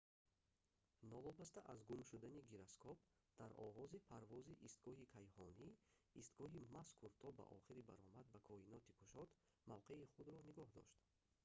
[1.11, 2.99] новобаста аз гум шудани гироскоп
[3.39, 5.69] дар оғози парвози истгоҳи кайҳонӣ
[6.21, 9.29] истгоҳи мазкур то ба охири баромад ба коиноти кушод
[9.71, 10.95] мавқеи худро нигоҳ дошт